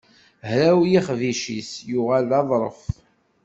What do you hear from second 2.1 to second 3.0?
d aḍṛef.